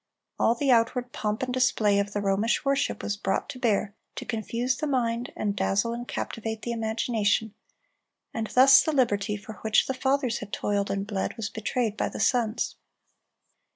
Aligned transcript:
All 0.39 0.55
the 0.55 0.71
outward 0.71 1.11
pomp 1.11 1.43
and 1.43 1.53
display 1.53 1.99
of 1.99 2.11
the 2.11 2.21
Romish 2.21 2.65
worship 2.65 3.03
was 3.03 3.15
brought 3.15 3.47
to 3.49 3.59
bear 3.59 3.93
to 4.15 4.25
confuse 4.25 4.75
the 4.75 4.87
mind, 4.87 5.31
and 5.35 5.55
dazzle 5.55 5.93
and 5.93 6.07
captivate 6.07 6.63
the 6.63 6.71
imagination; 6.71 7.53
and 8.33 8.47
thus 8.47 8.81
the 8.81 8.93
liberty 8.93 9.37
for 9.37 9.59
which 9.61 9.85
the 9.85 9.93
fathers 9.93 10.39
had 10.39 10.51
toiled 10.51 10.89
and 10.89 11.05
bled 11.05 11.37
was 11.37 11.49
betrayed 11.51 11.97
by 11.97 12.09
the 12.09 12.19
sons. 12.19 12.77